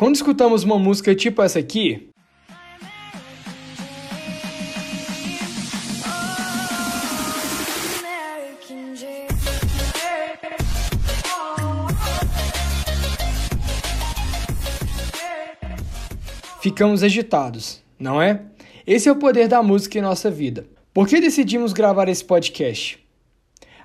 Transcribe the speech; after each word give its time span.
Quando 0.00 0.14
escutamos 0.14 0.64
uma 0.64 0.78
música 0.78 1.14
tipo 1.14 1.42
essa 1.42 1.58
aqui, 1.58 2.08
ficamos 16.62 17.02
agitados, 17.02 17.82
não 17.98 18.22
é? 18.22 18.40
Esse 18.86 19.06
é 19.06 19.12
o 19.12 19.16
poder 19.16 19.48
da 19.48 19.62
música 19.62 19.98
em 19.98 20.00
nossa 20.00 20.30
vida. 20.30 20.66
Por 20.94 21.06
que 21.06 21.20
decidimos 21.20 21.74
gravar 21.74 22.08
esse 22.08 22.24
podcast? 22.24 22.98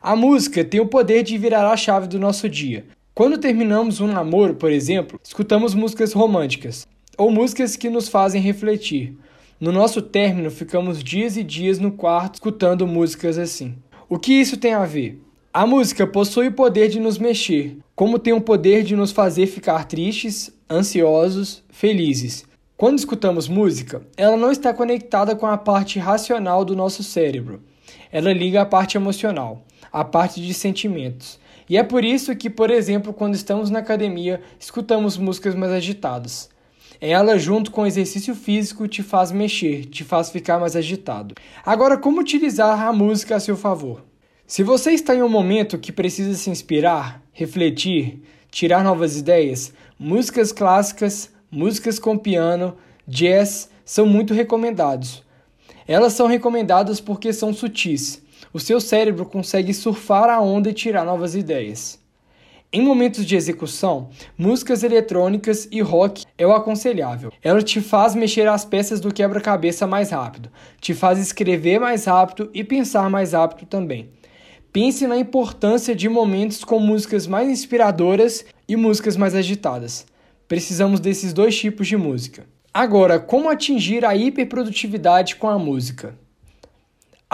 A 0.00 0.14
música 0.14 0.64
tem 0.64 0.78
o 0.78 0.86
poder 0.86 1.24
de 1.24 1.36
virar 1.36 1.68
a 1.68 1.76
chave 1.76 2.06
do 2.06 2.20
nosso 2.20 2.48
dia. 2.48 2.84
Quando 3.14 3.38
terminamos 3.38 4.00
um 4.00 4.08
namoro, 4.08 4.56
por 4.56 4.72
exemplo, 4.72 5.20
escutamos 5.22 5.72
músicas 5.72 6.12
românticas 6.12 6.84
ou 7.16 7.30
músicas 7.30 7.76
que 7.76 7.88
nos 7.88 8.08
fazem 8.08 8.42
refletir. 8.42 9.16
No 9.60 9.70
nosso 9.70 10.02
término, 10.02 10.50
ficamos 10.50 11.00
dias 11.00 11.36
e 11.36 11.44
dias 11.44 11.78
no 11.78 11.92
quarto 11.92 12.34
escutando 12.34 12.88
músicas 12.88 13.38
assim. 13.38 13.76
O 14.08 14.18
que 14.18 14.32
isso 14.32 14.56
tem 14.56 14.74
a 14.74 14.84
ver? 14.84 15.22
A 15.52 15.64
música 15.64 16.08
possui 16.08 16.48
o 16.48 16.52
poder 16.52 16.88
de 16.88 16.98
nos 16.98 17.16
mexer, 17.16 17.78
como 17.94 18.18
tem 18.18 18.32
o 18.32 18.40
poder 18.40 18.82
de 18.82 18.96
nos 18.96 19.12
fazer 19.12 19.46
ficar 19.46 19.84
tristes, 19.84 20.52
ansiosos, 20.68 21.62
felizes. 21.68 22.44
Quando 22.76 22.98
escutamos 22.98 23.46
música, 23.46 24.02
ela 24.16 24.36
não 24.36 24.50
está 24.50 24.74
conectada 24.74 25.36
com 25.36 25.46
a 25.46 25.56
parte 25.56 26.00
racional 26.00 26.64
do 26.64 26.74
nosso 26.74 27.04
cérebro. 27.04 27.62
Ela 28.10 28.32
liga 28.32 28.62
à 28.62 28.66
parte 28.66 28.96
emocional, 28.96 29.64
à 29.92 30.02
parte 30.02 30.42
de 30.42 30.52
sentimentos. 30.52 31.38
E 31.68 31.76
é 31.76 31.82
por 31.82 32.04
isso 32.04 32.34
que, 32.36 32.50
por 32.50 32.70
exemplo, 32.70 33.12
quando 33.12 33.34
estamos 33.34 33.70
na 33.70 33.78
academia, 33.78 34.40
escutamos 34.58 35.16
músicas 35.16 35.54
mais 35.54 35.72
agitadas. 35.72 36.48
Ela, 37.00 37.38
junto 37.38 37.70
com 37.70 37.82
o 37.82 37.86
exercício 37.86 38.34
físico, 38.34 38.86
te 38.86 39.02
faz 39.02 39.32
mexer, 39.32 39.86
te 39.86 40.04
faz 40.04 40.30
ficar 40.30 40.58
mais 40.58 40.76
agitado. 40.76 41.34
Agora, 41.64 41.96
como 41.96 42.20
utilizar 42.20 42.80
a 42.82 42.92
música 42.92 43.36
a 43.36 43.40
seu 43.40 43.56
favor? 43.56 44.04
Se 44.46 44.62
você 44.62 44.92
está 44.92 45.14
em 45.14 45.22
um 45.22 45.28
momento 45.28 45.78
que 45.78 45.90
precisa 45.90 46.34
se 46.34 46.50
inspirar, 46.50 47.22
refletir, 47.32 48.22
tirar 48.50 48.84
novas 48.84 49.16
ideias, 49.16 49.72
músicas 49.98 50.52
clássicas 50.52 51.34
músicas 51.54 52.00
com 52.00 52.18
piano, 52.18 52.76
jazz 53.06 53.70
são 53.84 54.04
muito 54.04 54.34
recomendados. 54.34 55.22
Elas 55.86 56.14
são 56.14 56.26
recomendadas 56.26 57.00
porque 57.00 57.32
são 57.32 57.54
sutis. 57.54 58.20
O 58.52 58.60
seu 58.60 58.80
cérebro 58.80 59.26
consegue 59.26 59.72
surfar 59.72 60.28
a 60.28 60.40
onda 60.40 60.70
e 60.70 60.74
tirar 60.74 61.04
novas 61.04 61.34
ideias. 61.34 61.98
Em 62.72 62.82
momentos 62.82 63.24
de 63.24 63.36
execução, 63.36 64.10
músicas 64.36 64.82
eletrônicas 64.82 65.68
e 65.70 65.80
rock 65.80 66.24
é 66.36 66.44
o 66.44 66.52
aconselhável. 66.52 67.32
Ela 67.40 67.62
te 67.62 67.80
faz 67.80 68.16
mexer 68.16 68.48
as 68.48 68.64
peças 68.64 68.98
do 68.98 69.14
quebra-cabeça 69.14 69.86
mais 69.86 70.10
rápido, 70.10 70.50
te 70.80 70.92
faz 70.92 71.20
escrever 71.20 71.78
mais 71.78 72.04
rápido 72.04 72.50
e 72.52 72.64
pensar 72.64 73.08
mais 73.08 73.32
rápido 73.32 73.68
também. 73.68 74.10
Pense 74.72 75.06
na 75.06 75.16
importância 75.16 75.94
de 75.94 76.08
momentos 76.08 76.64
com 76.64 76.80
músicas 76.80 77.28
mais 77.28 77.48
inspiradoras 77.48 78.44
e 78.68 78.74
músicas 78.74 79.16
mais 79.16 79.36
agitadas. 79.36 80.04
Precisamos 80.48 80.98
desses 80.98 81.32
dois 81.32 81.56
tipos 81.56 81.86
de 81.86 81.96
música. 81.96 82.44
Agora, 82.72 83.20
como 83.20 83.48
atingir 83.48 84.04
a 84.04 84.16
hiperprodutividade 84.16 85.36
com 85.36 85.48
a 85.48 85.60
música? 85.60 86.18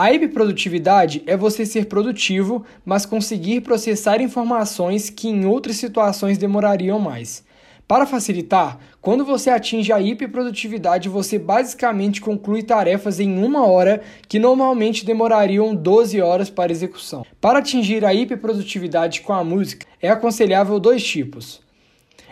A 0.00 0.14
hiperprodutividade 0.14 1.22
é 1.26 1.36
você 1.36 1.66
ser 1.66 1.84
produtivo, 1.84 2.64
mas 2.86 3.04
conseguir 3.04 3.60
processar 3.60 4.22
informações 4.22 5.10
que 5.10 5.28
em 5.28 5.44
outras 5.44 5.76
situações 5.76 6.38
demorariam 6.38 6.98
mais. 6.98 7.44
Para 7.86 8.06
facilitar, 8.06 8.78
quando 9.02 9.26
você 9.26 9.50
atinge 9.50 9.92
a 9.92 10.00
hiperprodutividade, 10.00 11.10
você 11.10 11.38
basicamente 11.38 12.22
conclui 12.22 12.62
tarefas 12.62 13.20
em 13.20 13.44
uma 13.44 13.66
hora 13.66 14.00
que 14.26 14.38
normalmente 14.38 15.04
demorariam 15.04 15.74
12 15.74 16.18
horas 16.22 16.48
para 16.48 16.72
execução. 16.72 17.26
Para 17.38 17.58
atingir 17.58 18.02
a 18.02 18.14
hiperprodutividade 18.14 19.20
com 19.20 19.34
a 19.34 19.44
música, 19.44 19.86
é 20.00 20.08
aconselhável 20.08 20.80
dois 20.80 21.04
tipos. 21.04 21.60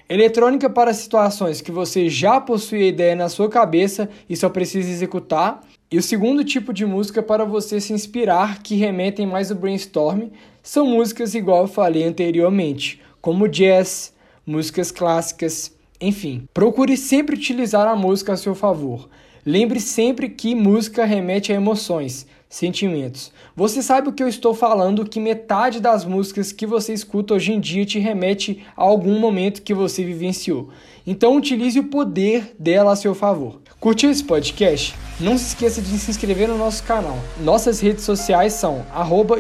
Eletrônica 0.09 0.71
para 0.71 0.95
situações 0.95 1.61
que 1.61 1.71
você 1.71 2.09
já 2.09 2.41
possui 2.41 2.85
a 2.85 2.87
ideia 2.87 3.15
na 3.15 3.29
sua 3.29 3.51
cabeça 3.51 4.09
e 4.27 4.35
só 4.35 4.49
precisa 4.49 4.91
executar. 4.91 5.61
E 5.91 5.97
o 5.97 6.03
segundo 6.03 6.45
tipo 6.45 6.71
de 6.71 6.85
música 6.85 7.23
para 7.23 7.47
você 7.47 7.81
se 7.81 7.95
inspirar, 7.95 8.63
que 8.63 8.75
remetem 8.75 9.27
mais 9.27 9.51
ao 9.51 9.57
brainstorm, 9.57 10.29
são 10.63 10.85
músicas 10.85 11.35
igual 11.35 11.63
eu 11.63 11.67
falei 11.67 12.05
anteriormente, 12.05 13.01
como 13.23 13.49
jazz, 13.49 14.13
músicas 14.45 14.91
clássicas, 14.91 15.75
enfim. 15.99 16.47
Procure 16.53 16.95
sempre 16.95 17.37
utilizar 17.37 17.89
a 17.89 17.97
música 17.97 18.35
a 18.35 18.37
seu 18.37 18.55
favor. 18.55 19.09
Lembre 19.47 19.81
sempre 19.81 20.29
que 20.29 20.55
música 20.55 21.07
remete 21.07 21.53
a 21.53 21.55
emoções, 21.55 22.27
sentimentos. 22.51 23.33
Você 23.57 23.83
sabe 23.83 24.11
o 24.11 24.13
que 24.13 24.23
eu 24.23 24.29
estou 24.29 24.53
falando, 24.53 25.09
que 25.09 25.19
metade 25.19 25.81
das 25.81 26.05
músicas 26.05 26.53
que 26.53 26.67
você 26.67 26.93
escuta 26.93 27.33
hoje 27.33 27.55
em 27.55 27.61
dia 27.61 27.87
te 27.87 27.99
remete 27.99 28.63
a 28.77 28.83
algum 28.83 29.19
momento 29.19 29.63
que 29.63 29.73
você 29.73 30.05
vivenciou. 30.05 30.69
Então 31.07 31.35
utilize 31.35 31.81
o 31.81 31.85
poder 31.85 32.55
dela 32.59 32.93
a 32.93 32.97
seu 32.97 33.15
favor. 33.15 33.63
Curtiu 33.81 34.11
esse 34.11 34.25
podcast? 34.25 34.93
Não 35.21 35.39
se 35.39 35.47
esqueça 35.49 35.81
de 35.81 35.97
se 35.99 36.11
inscrever 36.11 36.49
no 36.49 36.59
nosso 36.59 36.83
canal. 36.83 37.17
Nossas 37.39 37.79
redes 37.79 38.03
sociais 38.03 38.53
são 38.53 38.85
arroba 38.93 39.39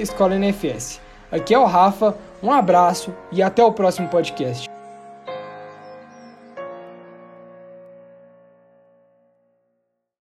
Aqui 1.31 1.53
é 1.53 1.59
o 1.59 1.65
Rafa, 1.65 2.16
um 2.41 2.53
abraço 2.53 3.12
e 3.32 3.43
até 3.43 3.65
o 3.65 3.72
próximo 3.72 4.06
podcast. 4.09 4.68